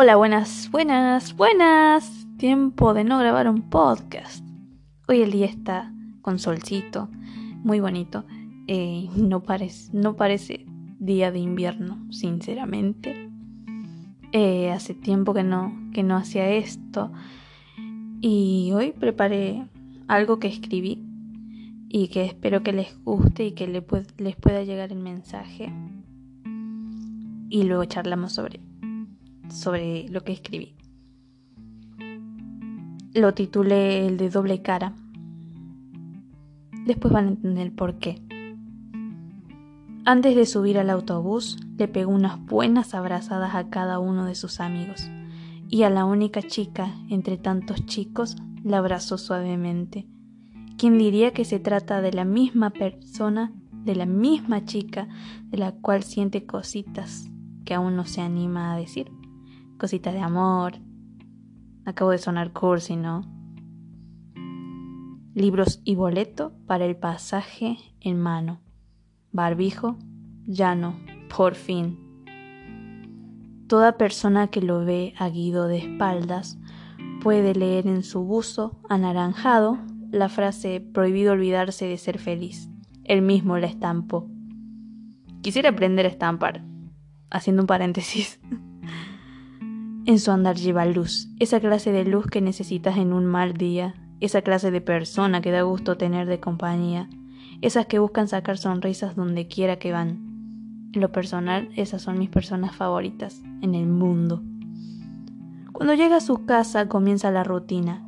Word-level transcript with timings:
Hola, 0.00 0.14
buenas, 0.14 0.70
buenas, 0.70 1.34
buenas. 1.34 2.28
Tiempo 2.36 2.94
de 2.94 3.02
no 3.02 3.18
grabar 3.18 3.48
un 3.48 3.68
podcast. 3.68 4.46
Hoy 5.08 5.22
el 5.22 5.32
día 5.32 5.46
está 5.46 5.92
con 6.22 6.38
solcito, 6.38 7.08
muy 7.64 7.80
bonito. 7.80 8.24
Eh, 8.68 9.08
no, 9.16 9.42
parece, 9.42 9.90
no 9.92 10.14
parece 10.14 10.64
día 11.00 11.32
de 11.32 11.40
invierno, 11.40 11.98
sinceramente. 12.12 13.28
Eh, 14.30 14.70
hace 14.70 14.94
tiempo 14.94 15.34
que 15.34 15.42
no, 15.42 15.76
que 15.92 16.04
no 16.04 16.16
hacía 16.16 16.48
esto. 16.48 17.10
Y 18.20 18.70
hoy 18.76 18.92
preparé 18.92 19.66
algo 20.06 20.38
que 20.38 20.46
escribí 20.46 21.04
y 21.88 22.06
que 22.06 22.24
espero 22.24 22.62
que 22.62 22.72
les 22.72 22.96
guste 23.02 23.46
y 23.46 23.50
que 23.50 23.66
les 23.66 24.36
pueda 24.36 24.62
llegar 24.62 24.92
el 24.92 25.00
mensaje. 25.00 25.72
Y 27.50 27.64
luego 27.64 27.84
charlamos 27.86 28.34
sobre, 28.34 28.60
sobre 29.50 30.08
lo 30.08 30.24
que 30.24 30.32
escribí. 30.32 30.74
Lo 33.14 33.34
titulé 33.34 34.06
El 34.06 34.16
de 34.16 34.30
doble 34.30 34.62
cara. 34.62 34.92
Después 36.86 37.12
van 37.12 37.26
a 37.26 37.28
entender 37.30 37.74
por 37.74 37.98
qué. 37.98 38.22
Antes 40.04 40.36
de 40.36 40.46
subir 40.46 40.78
al 40.78 40.88
autobús, 40.88 41.58
le 41.76 41.86
pegó 41.86 42.12
unas 42.12 42.42
buenas 42.46 42.94
abrazadas 42.94 43.54
a 43.54 43.68
cada 43.68 43.98
uno 43.98 44.24
de 44.24 44.34
sus 44.34 44.60
amigos, 44.60 45.10
y 45.68 45.82
a 45.82 45.90
la 45.90 46.06
única 46.06 46.40
chica 46.40 46.94
entre 47.10 47.36
tantos 47.36 47.84
chicos 47.84 48.36
la 48.64 48.78
abrazó 48.78 49.18
suavemente. 49.18 50.06
¿Quién 50.78 50.96
diría 50.96 51.32
que 51.32 51.44
se 51.44 51.58
trata 51.58 52.00
de 52.00 52.12
la 52.12 52.24
misma 52.24 52.70
persona, 52.70 53.52
de 53.84 53.96
la 53.96 54.06
misma 54.06 54.64
chica, 54.64 55.08
de 55.50 55.58
la 55.58 55.72
cual 55.72 56.04
siente 56.04 56.46
cositas 56.46 57.30
que 57.64 57.74
aún 57.74 57.96
no 57.96 58.04
se 58.04 58.22
anima 58.22 58.72
a 58.72 58.78
decir? 58.78 59.17
Cositas 59.78 60.12
de 60.12 60.20
amor. 60.20 60.74
Acabo 61.84 62.10
de 62.10 62.18
sonar 62.18 62.52
cursi, 62.52 62.96
¿no? 62.96 63.22
Libros 65.34 65.80
y 65.84 65.94
boleto 65.94 66.52
para 66.66 66.84
el 66.84 66.96
pasaje 66.96 67.76
en 68.00 68.18
mano. 68.18 68.60
Barbijo, 69.30 69.96
ya 70.46 70.74
no, 70.74 70.98
por 71.34 71.54
fin. 71.54 71.96
Toda 73.68 73.96
persona 73.96 74.48
que 74.48 74.62
lo 74.62 74.84
ve 74.84 75.14
a 75.16 75.28
Guido 75.28 75.68
de 75.68 75.78
espaldas 75.78 76.58
puede 77.22 77.54
leer 77.54 77.86
en 77.86 78.02
su 78.02 78.24
buzo 78.24 78.80
anaranjado 78.88 79.78
la 80.10 80.28
frase 80.28 80.80
prohibido 80.80 81.34
olvidarse 81.34 81.86
de 81.86 81.98
ser 81.98 82.18
feliz. 82.18 82.68
Él 83.04 83.22
mismo 83.22 83.58
la 83.58 83.68
estampó. 83.68 84.28
Quisiera 85.40 85.70
aprender 85.70 86.04
a 86.04 86.08
estampar, 86.08 86.64
haciendo 87.30 87.62
un 87.62 87.68
paréntesis. 87.68 88.40
en 90.08 90.18
su 90.18 90.30
andar 90.30 90.56
lleva 90.56 90.86
luz, 90.86 91.28
esa 91.38 91.60
clase 91.60 91.92
de 91.92 92.02
luz 92.06 92.28
que 92.28 92.40
necesitas 92.40 92.96
en 92.96 93.12
un 93.12 93.26
mal 93.26 93.52
día, 93.52 93.94
esa 94.20 94.40
clase 94.40 94.70
de 94.70 94.80
persona 94.80 95.42
que 95.42 95.50
da 95.50 95.60
gusto 95.60 95.98
tener 95.98 96.26
de 96.26 96.40
compañía, 96.40 97.10
esas 97.60 97.84
que 97.84 97.98
buscan 97.98 98.26
sacar 98.26 98.56
sonrisas 98.56 99.16
donde 99.16 99.48
quiera 99.48 99.78
que 99.78 99.92
van. 99.92 100.88
En 100.94 101.02
lo 101.02 101.12
personal, 101.12 101.68
esas 101.76 102.00
son 102.00 102.18
mis 102.18 102.30
personas 102.30 102.74
favoritas 102.74 103.42
en 103.60 103.74
el 103.74 103.86
mundo. 103.86 104.42
Cuando 105.74 105.92
llega 105.92 106.16
a 106.16 106.22
su 106.22 106.46
casa 106.46 106.88
comienza 106.88 107.30
la 107.30 107.44
rutina. 107.44 108.02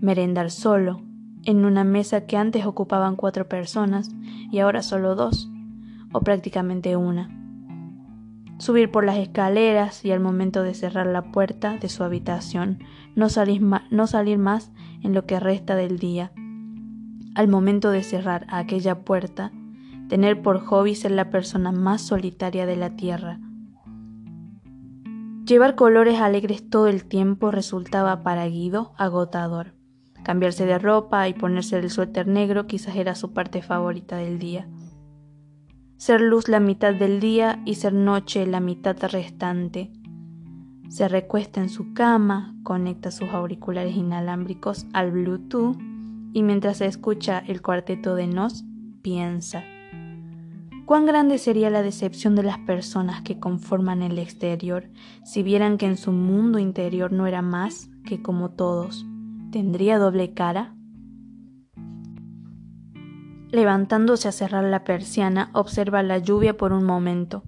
Merendar 0.00 0.50
solo, 0.50 1.00
en 1.44 1.64
una 1.64 1.84
mesa 1.84 2.26
que 2.26 2.38
antes 2.38 2.66
ocupaban 2.66 3.14
cuatro 3.14 3.48
personas 3.48 4.10
y 4.50 4.58
ahora 4.58 4.82
solo 4.82 5.14
dos, 5.14 5.48
o 6.12 6.22
prácticamente 6.22 6.96
una. 6.96 7.39
Subir 8.60 8.92
por 8.92 9.04
las 9.04 9.16
escaleras 9.16 10.04
y 10.04 10.12
al 10.12 10.20
momento 10.20 10.62
de 10.62 10.74
cerrar 10.74 11.08
la 11.08 11.32
puerta 11.32 11.78
de 11.78 11.88
su 11.88 12.04
habitación, 12.04 12.78
no 13.16 13.28
salir, 13.28 13.60
no 13.60 14.06
salir 14.06 14.38
más 14.38 14.70
en 15.02 15.14
lo 15.14 15.26
que 15.26 15.40
resta 15.40 15.74
del 15.74 15.98
día 15.98 16.30
al 17.34 17.48
momento 17.48 17.90
de 17.90 18.02
cerrar 18.02 18.46
aquella 18.48 19.00
puerta, 19.00 19.52
tener 20.08 20.42
por 20.42 20.60
hobby 20.60 20.94
ser 20.94 21.12
la 21.12 21.30
persona 21.30 21.72
más 21.72 22.02
solitaria 22.02 22.66
de 22.66 22.76
la 22.76 22.96
tierra. 22.96 23.38
Llevar 25.46 25.74
colores 25.74 26.20
alegres 26.20 26.68
todo 26.68 26.86
el 26.86 27.04
tiempo 27.04 27.50
resultaba 27.50 28.22
para 28.22 28.46
Guido 28.46 28.92
agotador. 28.96 29.74
Cambiarse 30.22 30.66
de 30.66 30.78
ropa 30.78 31.28
y 31.28 31.34
ponerse 31.34 31.78
el 31.78 31.90
suéter 31.90 32.26
negro 32.26 32.66
quizás 32.66 32.94
era 32.96 33.14
su 33.14 33.32
parte 33.32 33.62
favorita 33.62 34.16
del 34.16 34.38
día. 34.38 34.68
Ser 36.00 36.22
luz 36.22 36.48
la 36.48 36.60
mitad 36.60 36.94
del 36.94 37.20
día 37.20 37.60
y 37.66 37.74
ser 37.74 37.92
noche 37.92 38.46
la 38.46 38.60
mitad 38.60 38.96
restante. 39.02 39.92
Se 40.88 41.08
recuesta 41.08 41.60
en 41.60 41.68
su 41.68 41.92
cama, 41.92 42.56
conecta 42.62 43.10
sus 43.10 43.28
auriculares 43.28 43.94
inalámbricos 43.94 44.86
al 44.94 45.10
Bluetooth 45.10 45.76
y 46.32 46.42
mientras 46.42 46.80
escucha 46.80 47.40
el 47.46 47.60
cuarteto 47.60 48.14
de 48.14 48.28
Nos, 48.28 48.64
piensa. 49.02 49.62
¿Cuán 50.86 51.04
grande 51.04 51.36
sería 51.36 51.68
la 51.68 51.82
decepción 51.82 52.34
de 52.34 52.44
las 52.44 52.56
personas 52.60 53.20
que 53.20 53.38
conforman 53.38 54.00
el 54.00 54.18
exterior 54.18 54.88
si 55.22 55.42
vieran 55.42 55.76
que 55.76 55.84
en 55.84 55.98
su 55.98 56.12
mundo 56.12 56.58
interior 56.58 57.12
no 57.12 57.26
era 57.26 57.42
más 57.42 57.90
que 58.06 58.22
como 58.22 58.52
todos? 58.52 59.04
¿Tendría 59.52 59.98
doble 59.98 60.32
cara? 60.32 60.74
Levantándose 63.52 64.28
a 64.28 64.32
cerrar 64.32 64.64
la 64.64 64.84
persiana, 64.84 65.50
observa 65.54 66.04
la 66.04 66.18
lluvia 66.18 66.56
por 66.56 66.72
un 66.72 66.84
momento. 66.84 67.42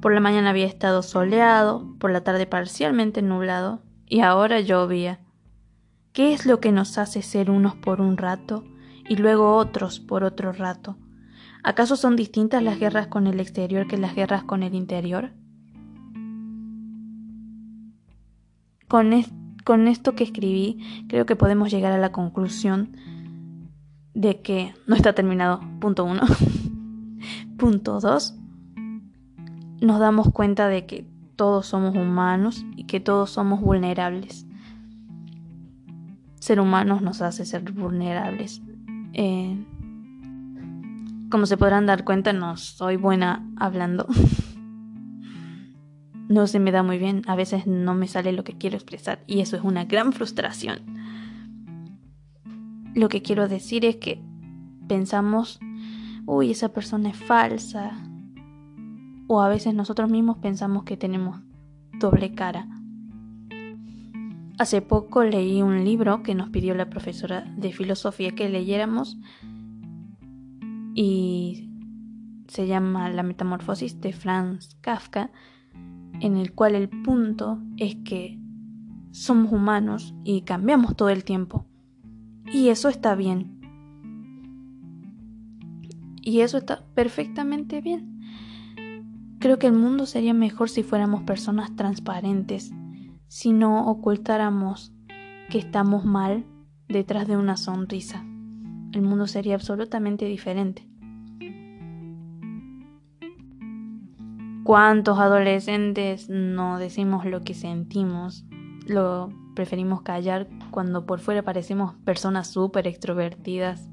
Por 0.00 0.12
la 0.12 0.20
mañana 0.20 0.50
había 0.50 0.66
estado 0.66 1.02
soleado, 1.02 1.94
por 2.00 2.10
la 2.10 2.22
tarde 2.22 2.46
parcialmente 2.46 3.22
nublado, 3.22 3.80
y 4.06 4.20
ahora 4.20 4.60
llovía. 4.60 5.20
¿Qué 6.12 6.32
es 6.32 6.46
lo 6.46 6.58
que 6.58 6.72
nos 6.72 6.98
hace 6.98 7.22
ser 7.22 7.50
unos 7.50 7.76
por 7.76 8.00
un 8.00 8.16
rato 8.16 8.64
y 9.08 9.16
luego 9.16 9.54
otros 9.54 10.00
por 10.00 10.24
otro 10.24 10.52
rato? 10.52 10.96
¿Acaso 11.62 11.94
son 11.96 12.16
distintas 12.16 12.62
las 12.62 12.80
guerras 12.80 13.06
con 13.06 13.28
el 13.28 13.38
exterior 13.38 13.86
que 13.86 13.98
las 13.98 14.16
guerras 14.16 14.42
con 14.42 14.64
el 14.64 14.74
interior? 14.74 15.32
Con, 18.88 19.12
con 19.64 19.86
esto 19.86 20.14
que 20.14 20.24
escribí, 20.24 21.06
creo 21.08 21.26
que 21.26 21.36
podemos 21.36 21.70
llegar 21.70 21.92
a 21.92 21.98
la 21.98 22.10
conclusión 22.10 22.96
de 24.18 24.40
que 24.42 24.74
no 24.86 24.96
está 24.96 25.12
terminado. 25.12 25.60
Punto 25.80 26.04
uno. 26.04 26.22
Punto 27.58 28.00
dos. 28.00 28.34
Nos 29.80 30.00
damos 30.00 30.30
cuenta 30.32 30.68
de 30.68 30.86
que 30.86 31.06
todos 31.36 31.66
somos 31.66 31.96
humanos 31.96 32.64
y 32.76 32.84
que 32.84 33.00
todos 33.00 33.30
somos 33.30 33.60
vulnerables 33.60 34.48
ser 36.48 36.60
humanos 36.60 37.02
nos 37.02 37.20
hace 37.20 37.44
ser 37.44 37.72
vulnerables. 37.72 38.62
Eh, 39.12 39.54
como 41.30 41.44
se 41.44 41.58
podrán 41.58 41.84
dar 41.84 42.04
cuenta, 42.04 42.32
no 42.32 42.56
soy 42.56 42.96
buena 42.96 43.46
hablando. 43.58 44.06
no 46.28 46.46
se 46.46 46.58
me 46.58 46.72
da 46.72 46.82
muy 46.82 46.96
bien, 46.96 47.22
a 47.26 47.36
veces 47.36 47.66
no 47.66 47.94
me 47.94 48.08
sale 48.08 48.32
lo 48.32 48.44
que 48.44 48.56
quiero 48.56 48.76
expresar 48.76 49.22
y 49.26 49.40
eso 49.40 49.56
es 49.56 49.62
una 49.62 49.84
gran 49.84 50.14
frustración. 50.14 50.78
Lo 52.98 53.08
que 53.08 53.22
quiero 53.22 53.46
decir 53.46 53.84
es 53.84 53.94
que 53.94 54.20
pensamos, 54.88 55.60
uy, 56.26 56.50
esa 56.50 56.70
persona 56.70 57.10
es 57.10 57.16
falsa. 57.16 57.92
O 59.28 59.40
a 59.40 59.48
veces 59.48 59.72
nosotros 59.72 60.10
mismos 60.10 60.38
pensamos 60.38 60.82
que 60.82 60.96
tenemos 60.96 61.40
doble 62.00 62.34
cara. 62.34 62.66
Hace 64.58 64.82
poco 64.82 65.22
leí 65.22 65.62
un 65.62 65.84
libro 65.84 66.24
que 66.24 66.34
nos 66.34 66.50
pidió 66.50 66.74
la 66.74 66.90
profesora 66.90 67.42
de 67.56 67.70
filosofía 67.70 68.32
que 68.32 68.48
leyéramos 68.48 69.16
y 70.96 71.70
se 72.48 72.66
llama 72.66 73.10
La 73.10 73.22
Metamorfosis 73.22 74.00
de 74.00 74.12
Franz 74.12 74.74
Kafka, 74.80 75.30
en 76.18 76.36
el 76.36 76.52
cual 76.52 76.74
el 76.74 76.88
punto 76.88 77.62
es 77.76 77.94
que 78.04 78.40
somos 79.12 79.52
humanos 79.52 80.16
y 80.24 80.40
cambiamos 80.40 80.96
todo 80.96 81.10
el 81.10 81.22
tiempo. 81.22 81.67
Y 82.52 82.68
eso 82.68 82.88
está 82.88 83.14
bien. 83.14 83.60
Y 86.22 86.40
eso 86.40 86.58
está 86.58 86.84
perfectamente 86.94 87.80
bien. 87.80 88.20
Creo 89.38 89.58
que 89.58 89.68
el 89.68 89.74
mundo 89.74 90.06
sería 90.06 90.34
mejor 90.34 90.68
si 90.68 90.82
fuéramos 90.82 91.22
personas 91.22 91.74
transparentes 91.76 92.72
si 93.28 93.52
no 93.52 93.86
ocultáramos 93.86 94.92
que 95.50 95.58
estamos 95.58 96.04
mal 96.04 96.44
detrás 96.88 97.28
de 97.28 97.36
una 97.36 97.56
sonrisa. 97.56 98.24
El 98.92 99.02
mundo 99.02 99.26
sería 99.26 99.54
absolutamente 99.54 100.24
diferente. 100.24 100.88
¿Cuántos 104.64 105.18
adolescentes 105.18 106.28
no 106.28 106.78
decimos 106.78 107.24
lo 107.24 107.42
que 107.42 107.54
sentimos? 107.54 108.44
Lo 108.86 109.30
preferimos 109.58 110.02
callar 110.02 110.46
cuando 110.70 111.04
por 111.04 111.18
fuera 111.18 111.42
parecemos 111.42 111.96
personas 112.04 112.46
súper 112.46 112.86
extrovertidas. 112.86 113.88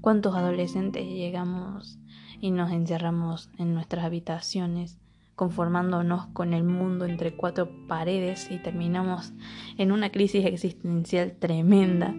¿Cuántos 0.00 0.34
adolescentes 0.34 1.04
llegamos 1.04 1.98
y 2.40 2.50
nos 2.50 2.72
encerramos 2.72 3.50
en 3.58 3.74
nuestras 3.74 4.06
habitaciones 4.06 4.98
conformándonos 5.36 6.28
con 6.28 6.54
el 6.54 6.64
mundo 6.64 7.04
entre 7.04 7.36
cuatro 7.36 7.68
paredes 7.88 8.50
y 8.50 8.56
terminamos 8.56 9.34
en 9.76 9.92
una 9.92 10.10
crisis 10.10 10.46
existencial 10.46 11.32
tremenda. 11.38 12.14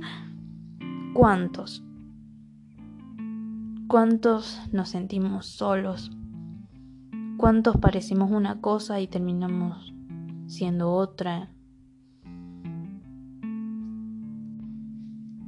¿Cuántos? 1.16 1.84
¿Cuántos 3.88 4.62
nos 4.72 4.89
sentimos 4.89 5.48
solos? 5.48 6.12
¿Cuántos 7.38 7.78
parecimos 7.78 8.30
una 8.30 8.62
cosa 8.62 9.01
y 9.01 9.07
terminamos 9.07 9.96
siendo 10.46 10.92
otra? 10.94 11.52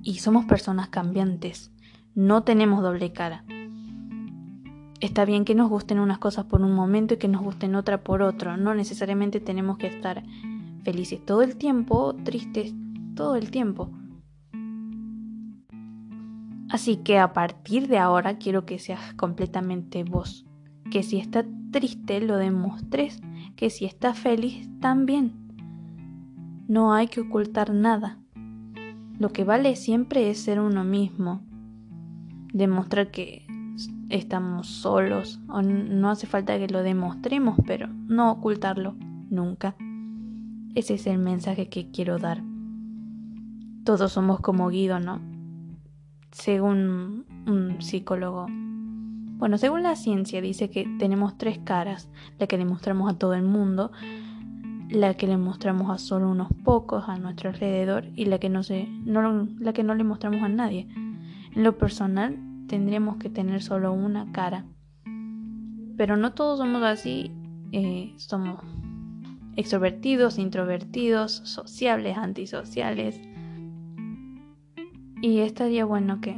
Y 0.07 0.19
somos 0.19 0.45
personas 0.45 0.89
cambiantes, 0.89 1.71
no 2.13 2.43
tenemos 2.43 2.83
doble 2.83 3.11
cara. 3.11 3.43
Está 5.01 5.25
bien 5.25 5.45
que 5.45 5.55
nos 5.55 5.67
gusten 5.67 5.97
unas 5.97 6.19
cosas 6.19 6.45
por 6.45 6.61
un 6.61 6.75
momento 6.75 7.15
y 7.15 7.17
que 7.17 7.27
nos 7.27 7.41
gusten 7.41 7.73
otra 7.73 8.03
por 8.03 8.21
otro. 8.21 8.55
No 8.55 8.75
necesariamente 8.75 9.39
tenemos 9.39 9.79
que 9.79 9.87
estar 9.87 10.23
felices 10.83 11.25
todo 11.25 11.41
el 11.41 11.55
tiempo, 11.55 12.13
tristes 12.23 12.75
todo 13.15 13.35
el 13.35 13.49
tiempo. 13.49 13.89
Así 16.69 16.97
que 16.97 17.17
a 17.17 17.33
partir 17.33 17.87
de 17.87 17.97
ahora 17.97 18.37
quiero 18.37 18.63
que 18.67 18.77
seas 18.77 19.15
completamente 19.15 20.03
vos. 20.03 20.45
Que 20.91 21.01
si 21.01 21.17
estás 21.17 21.47
triste 21.71 22.21
lo 22.21 22.37
demostres, 22.37 23.23
que 23.55 23.71
si 23.71 23.85
estás 23.85 24.19
feliz 24.19 24.69
también. 24.79 25.33
No 26.67 26.93
hay 26.93 27.07
que 27.07 27.21
ocultar 27.21 27.73
nada. 27.73 28.19
Lo 29.19 29.29
que 29.29 29.43
vale 29.43 29.75
siempre 29.75 30.29
es 30.29 30.39
ser 30.39 30.59
uno 30.59 30.83
mismo. 30.83 31.41
Demostrar 32.53 33.11
que 33.11 33.45
estamos 34.09 34.67
solos 34.67 35.39
no 35.47 36.09
hace 36.09 36.27
falta 36.27 36.57
que 36.57 36.67
lo 36.67 36.83
demostremos, 36.83 37.57
pero 37.65 37.87
no 37.87 38.31
ocultarlo 38.31 38.95
nunca. 39.29 39.75
Ese 40.75 40.95
es 40.95 41.07
el 41.07 41.17
mensaje 41.19 41.69
que 41.69 41.91
quiero 41.91 42.17
dar. 42.17 42.43
Todos 43.85 44.11
somos 44.11 44.41
como 44.41 44.69
Guido, 44.69 44.99
¿no? 44.99 45.21
Según 46.31 47.25
un 47.47 47.81
psicólogo. 47.81 48.47
Bueno, 49.37 49.57
según 49.57 49.83
la 49.83 49.95
ciencia 49.95 50.41
dice 50.41 50.69
que 50.69 50.87
tenemos 50.99 51.37
tres 51.37 51.59
caras, 51.59 52.09
la 52.39 52.47
que 52.47 52.57
le 52.57 52.65
mostramos 52.65 53.11
a 53.11 53.17
todo 53.17 53.33
el 53.33 53.43
mundo, 53.43 53.91
la 54.89 55.15
que 55.15 55.27
le 55.27 55.37
mostramos 55.37 55.89
a 55.89 55.97
solo 55.97 56.29
unos 56.29 56.49
pocos 56.63 57.09
a 57.09 57.17
nuestro 57.17 57.49
alrededor 57.49 58.05
y 58.15 58.25
la 58.25 58.39
que 58.39 58.49
no, 58.49 58.63
se, 58.63 58.87
no, 58.87 59.47
la 59.59 59.73
que 59.73 59.83
no 59.83 59.95
le 59.95 60.03
mostramos 60.03 60.43
a 60.43 60.49
nadie. 60.49 60.87
En 61.55 61.63
lo 61.63 61.77
personal, 61.77 62.37
tendríamos 62.67 63.17
que 63.17 63.29
tener 63.29 63.61
solo 63.61 63.93
una 63.93 64.31
cara. 64.31 64.65
Pero 65.97 66.17
no 66.17 66.33
todos 66.33 66.59
somos 66.59 66.83
así, 66.83 67.31
eh, 67.71 68.13
somos 68.17 68.61
extrovertidos, 69.55 70.37
introvertidos, 70.37 71.31
sociables, 71.31 72.17
antisociales. 72.17 73.19
Y 75.21 75.39
estaría 75.39 75.85
bueno 75.85 76.19
que, 76.21 76.35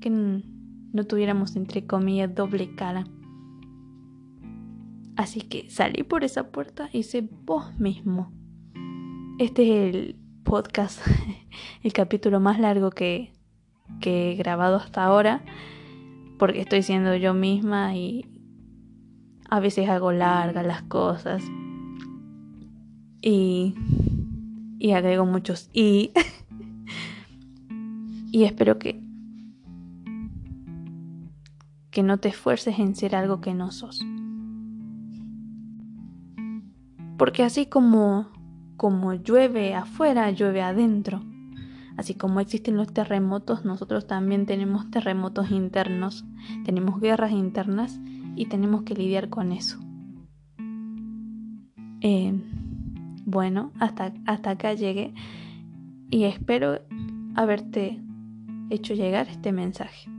que 0.00 0.10
no 0.10 1.04
tuviéramos, 1.04 1.54
entre 1.56 1.86
comillas, 1.86 2.34
doble 2.34 2.74
cara. 2.74 3.04
Así 5.22 5.40
que 5.42 5.70
salí 5.70 6.02
por 6.02 6.24
esa 6.24 6.50
puerta 6.50 6.90
y 6.92 7.04
sé 7.04 7.28
vos 7.44 7.78
mismo. 7.78 8.32
Este 9.38 9.62
es 9.62 9.94
el 9.94 10.16
podcast, 10.42 11.00
el 11.84 11.92
capítulo 11.92 12.40
más 12.40 12.58
largo 12.58 12.90
que, 12.90 13.32
que 14.00 14.32
he 14.32 14.34
grabado 14.34 14.78
hasta 14.78 15.04
ahora, 15.04 15.44
porque 16.40 16.60
estoy 16.60 16.82
siendo 16.82 17.14
yo 17.14 17.34
misma 17.34 17.94
y 17.94 18.26
a 19.48 19.60
veces 19.60 19.88
hago 19.88 20.10
largas 20.10 20.66
las 20.66 20.82
cosas. 20.82 21.44
Y, 23.20 23.76
y 24.80 24.90
agrego 24.90 25.24
muchos 25.24 25.70
y. 25.72 26.10
y 28.32 28.42
espero 28.42 28.80
que, 28.80 29.00
que 31.92 32.02
no 32.02 32.18
te 32.18 32.30
esfuerces 32.30 32.80
en 32.80 32.96
ser 32.96 33.14
algo 33.14 33.40
que 33.40 33.54
no 33.54 33.70
sos. 33.70 34.04
Porque 37.22 37.44
así 37.44 37.66
como, 37.66 38.26
como 38.76 39.14
llueve 39.14 39.74
afuera, 39.76 40.28
llueve 40.32 40.60
adentro. 40.60 41.22
Así 41.96 42.14
como 42.14 42.40
existen 42.40 42.76
los 42.76 42.92
terremotos, 42.92 43.64
nosotros 43.64 44.08
también 44.08 44.44
tenemos 44.44 44.90
terremotos 44.90 45.52
internos, 45.52 46.24
tenemos 46.64 47.00
guerras 47.00 47.30
internas 47.30 48.00
y 48.34 48.46
tenemos 48.46 48.82
que 48.82 48.94
lidiar 48.94 49.28
con 49.28 49.52
eso. 49.52 49.78
Eh, 52.00 52.34
bueno, 53.24 53.70
hasta, 53.78 54.12
hasta 54.26 54.50
acá 54.50 54.74
llegué 54.74 55.14
y 56.10 56.24
espero 56.24 56.80
haberte 57.36 58.00
hecho 58.68 58.94
llegar 58.94 59.28
este 59.28 59.52
mensaje. 59.52 60.11